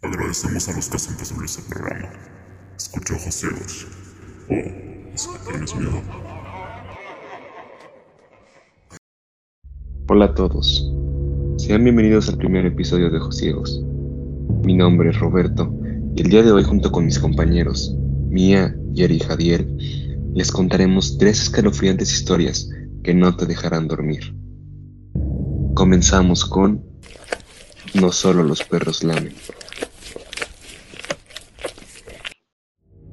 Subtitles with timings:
[0.00, 2.08] Agradecemos a los que hacen posible este programa.
[2.76, 3.86] Escucha ojos ciegos.
[4.48, 6.00] Oh, es que tienes miedo.
[10.08, 10.88] Hola a todos.
[11.56, 13.82] Sean bienvenidos al primer episodio de Ojos Ciegos.
[14.62, 15.74] Mi nombre es Roberto
[16.14, 17.92] y el día de hoy junto con mis compañeros,
[18.28, 22.70] Mía, Jerry y Jadiel, les contaremos tres escalofriantes historias
[23.02, 24.32] que no te dejarán dormir.
[25.74, 26.84] Comenzamos con
[27.94, 29.34] No solo los perros lamen.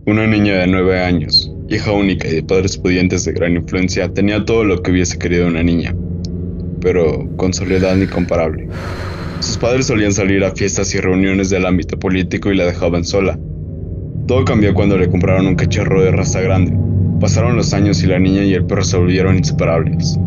[0.08, 4.46] Una niña de nueve años, hija única y de padres pudientes de gran influencia, tenía
[4.46, 5.96] todo lo que hubiese querido una niña,
[6.80, 8.68] pero con soledad incomparable.
[9.40, 13.40] Sus padres solían salir a fiestas y reuniones del ámbito político y la dejaban sola.
[14.28, 16.78] Todo cambió cuando le compraron un cachorro de raza grande.
[17.20, 20.20] Pasaron los años y la niña y el perro se volvieron inseparables.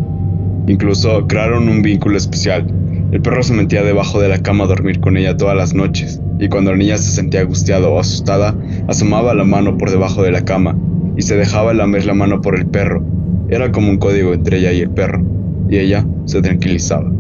[0.66, 2.66] Incluso crearon un vínculo especial.
[3.12, 6.20] El perro se metía debajo de la cama a dormir con ella todas las noches,
[6.38, 8.56] y cuando la niña se sentía angustiada o asustada,
[8.87, 10.77] asomaba la mano por debajo de la cama
[11.17, 13.05] y se dejaba lamer la mano por el perro.
[13.48, 15.22] Era como un código entre ella y el perro,
[15.69, 17.11] y ella se tranquilizaba.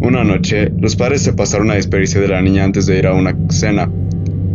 [0.00, 3.14] Una noche, los padres se pasaron a despedirse de la niña antes de ir a
[3.14, 3.90] una cena.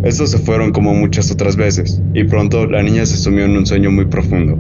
[0.04, 3.66] Estos se fueron como muchas otras veces, y pronto la niña se sumió en un
[3.66, 4.58] sueño muy profundo.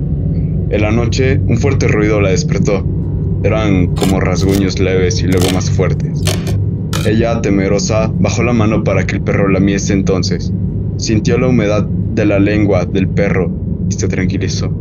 [0.69, 2.85] En la noche, un fuerte ruido la despertó.
[3.43, 6.21] Eran como rasguños leves y luego más fuertes.
[7.05, 10.53] Ella, temerosa, bajó la mano para que el perro lamiese entonces.
[10.95, 13.51] Sintió la humedad de la lengua del perro
[13.89, 14.71] y se tranquilizó.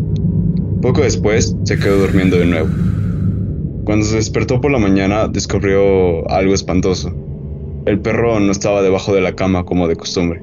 [0.80, 2.68] Poco después, se quedó durmiendo de nuevo.
[3.84, 7.12] Cuando se despertó por la mañana, descubrió algo espantoso.
[7.86, 10.40] El perro no estaba debajo de la cama como de costumbre.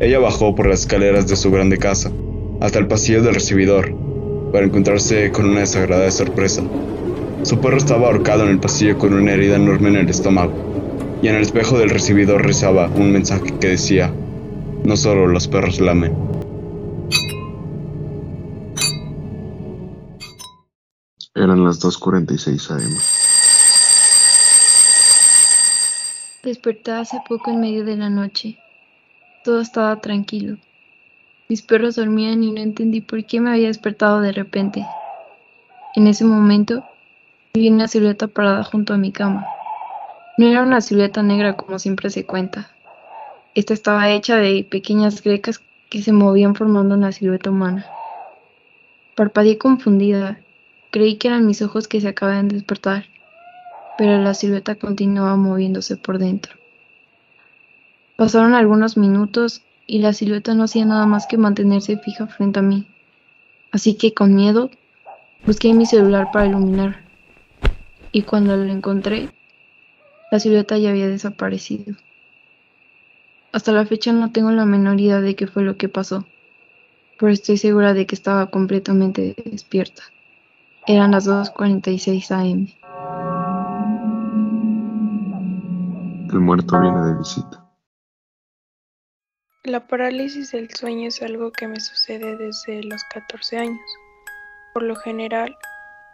[0.00, 2.12] Ella bajó por las escaleras de su grande casa,
[2.60, 3.94] hasta el pasillo del recibidor,
[4.52, 6.62] para encontrarse con una desagradable sorpresa.
[7.44, 10.67] Su perro estaba ahorcado en el pasillo con una herida enorme en el estómago,
[11.20, 14.12] y en el espejo del recibidor rezaba un mensaje que decía,
[14.84, 16.16] no solo los perros lamen.
[21.34, 22.98] Eran las 2.46 am.
[26.42, 28.58] Desperté hace poco en medio de la noche.
[29.44, 30.56] Todo estaba tranquilo.
[31.48, 34.86] Mis perros dormían y no entendí por qué me había despertado de repente.
[35.94, 36.84] En ese momento
[37.54, 39.46] vi una silueta parada junto a mi cama.
[40.38, 42.70] No era una silueta negra como siempre se cuenta.
[43.56, 45.60] Esta estaba hecha de pequeñas grecas
[45.90, 47.84] que se movían formando una silueta humana.
[49.16, 50.38] Parpadeé confundida.
[50.92, 53.06] Creí que eran mis ojos que se acababan de despertar,
[53.98, 56.54] pero la silueta continuaba moviéndose por dentro.
[58.14, 62.62] Pasaron algunos minutos y la silueta no hacía nada más que mantenerse fija frente a
[62.62, 62.86] mí.
[63.72, 64.70] Así que con miedo
[65.44, 67.00] busqué mi celular para iluminar.
[68.12, 69.30] Y cuando lo encontré,
[70.30, 71.96] la silueta ya había desaparecido.
[73.52, 76.26] Hasta la fecha no tengo la menor idea de qué fue lo que pasó,
[77.18, 80.02] pero estoy segura de que estaba completamente despierta.
[80.86, 82.68] Eran las 2.46 am.
[86.30, 87.64] El muerto viene de visita.
[89.64, 93.80] La parálisis del sueño es algo que me sucede desde los 14 años.
[94.72, 95.56] Por lo general,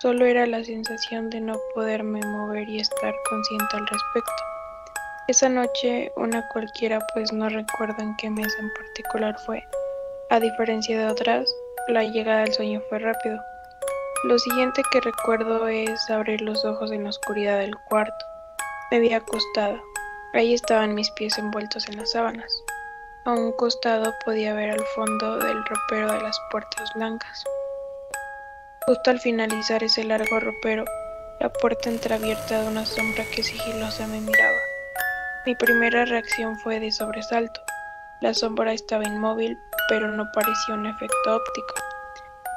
[0.04, 4.42] solo era la sensación de no poderme mover y estar consciente al respecto.
[5.28, 9.66] Esa noche, una cualquiera, pues no recuerdo en qué mes en particular fue.
[10.28, 11.48] A diferencia de otras,
[11.88, 13.40] la llegada del sueño fue rápido.
[14.24, 18.26] Lo siguiente que recuerdo es abrir los ojos en la oscuridad del cuarto.
[18.90, 19.80] Me había acostado.
[20.34, 22.52] Ahí estaban mis pies envueltos en las sábanas.
[23.24, 27.42] A un costado podía ver al fondo del ropero de las puertas blancas.
[28.86, 30.84] Justo al finalizar ese largo ropero,
[31.40, 34.58] la puerta entreabierta de una sombra que sigilosa me miraba.
[35.46, 37.62] Mi primera reacción fue de sobresalto.
[38.20, 39.58] La sombra estaba inmóvil,
[39.88, 41.74] pero no parecía un efecto óptico.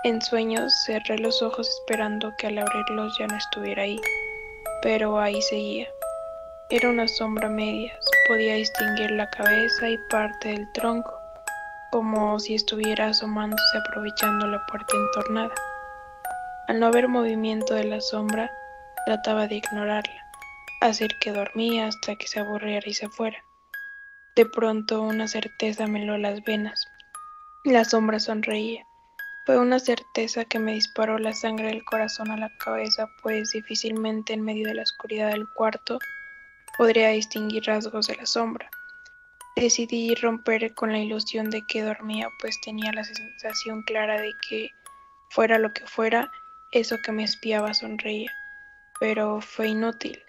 [0.04, 4.02] En sueños cerré los ojos esperando que al abrirlos ya no estuviera ahí,
[4.82, 5.88] pero ahí seguía.
[6.70, 11.22] Era una sombra medias, podía distinguir la cabeza y parte del tronco,
[11.92, 15.54] como si estuviera asomándose aprovechando la puerta entornada.
[16.68, 18.52] Al no haber movimiento de la sombra,
[19.06, 20.22] trataba de ignorarla,
[20.82, 23.42] hacer que dormía hasta que se aburriera y se fuera.
[24.36, 26.86] De pronto una certeza me heló las venas.
[27.64, 28.86] La sombra sonreía.
[29.46, 34.34] Fue una certeza que me disparó la sangre del corazón a la cabeza, pues difícilmente
[34.34, 36.00] en medio de la oscuridad del cuarto
[36.78, 38.70] podría distinguir rasgos de la sombra.
[39.56, 44.70] Decidí romper con la ilusión de que dormía, pues tenía la sensación clara de que,
[45.30, 46.30] fuera lo que fuera,
[46.72, 48.32] eso que me espiaba sonreía.
[49.00, 50.20] Pero fue inútil.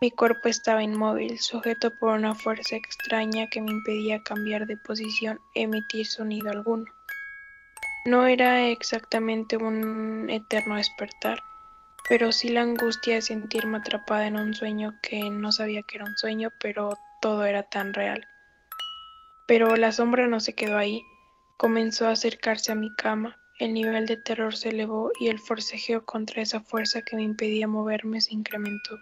[0.00, 5.38] Mi cuerpo estaba inmóvil, sujeto por una fuerza extraña que me impedía cambiar de posición
[5.54, 6.84] emitir sonido alguno.
[8.04, 11.42] No era exactamente un eterno despertar,
[12.06, 16.04] pero sí la angustia de sentirme atrapada en un sueño que no sabía que era
[16.04, 18.26] un sueño, pero todo era tan real.
[19.46, 21.02] Pero la sombra no se quedó ahí,
[21.56, 26.04] comenzó a acercarse a mi cama, el nivel de terror se elevó y el forcejeo
[26.04, 28.98] contra esa fuerza que me impedía moverme se incrementó.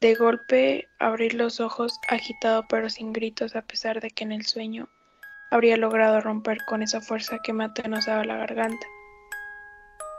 [0.00, 4.46] De golpe abrí los ojos, agitado pero sin gritos, a pesar de que en el
[4.46, 4.88] sueño
[5.50, 8.86] habría logrado romper con esa fuerza que me atenazaba la garganta.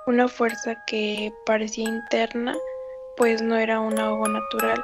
[0.07, 2.55] Una fuerza que parecía interna,
[3.17, 4.83] pues no era un ahogo natural,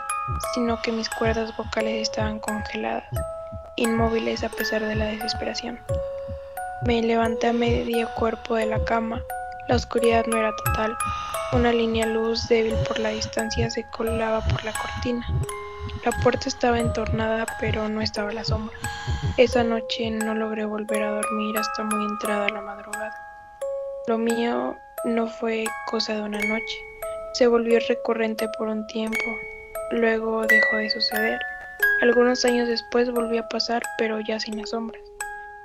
[0.55, 3.05] sino que mis cuerdas vocales estaban congeladas,
[3.77, 5.79] inmóviles a pesar de la desesperación.
[6.83, 9.23] Me levanté a medio cuerpo de la cama,
[9.67, 10.97] la oscuridad no era total,
[11.53, 15.27] una línea luz débil por la distancia se colaba por la cortina.
[16.03, 18.75] La puerta estaba entornada, pero no estaba la sombra.
[19.37, 23.15] Esa noche no logré volver a dormir hasta muy entrada la madrugada.
[24.07, 24.75] Lo mío
[25.05, 26.77] no fue cosa de una noche,
[27.33, 29.17] se volvió recurrente por un tiempo,
[29.91, 31.39] luego dejó de suceder.
[32.01, 35.10] Algunos años después volvió a pasar, pero ya sin las sombras.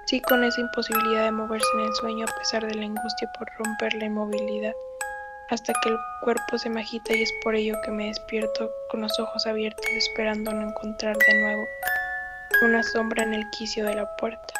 [0.06, 3.49] Sí con esa imposibilidad de moverse en el sueño a pesar de la angustia por
[3.58, 4.73] romper la inmovilidad,
[5.50, 9.00] hasta que el cuerpo se me agita y es por ello que me despierto con
[9.00, 11.64] los ojos abiertos esperando no encontrar de nuevo
[12.62, 14.55] una sombra en el quicio de la puerta.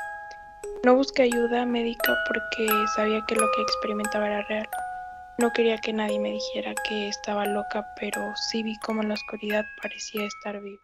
[0.85, 4.69] No busqué ayuda médica porque sabía que lo que experimentaba era real.
[5.39, 9.15] No quería que nadie me dijera que estaba loca, pero sí vi cómo en la
[9.15, 10.83] oscuridad parecía estar viva.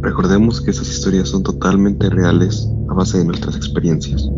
[0.00, 4.28] Recordemos que estas historias son totalmente reales a base de nuestras experiencias.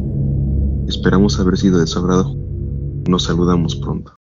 [0.89, 2.35] Esperamos haber sido de su agrado.
[3.07, 4.17] Nos saludamos pronto.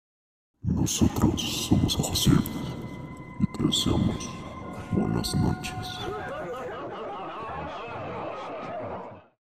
[0.63, 2.45] Nosotros somos ciegos
[3.41, 4.31] y te deseamos
[4.93, 6.24] buenas noches.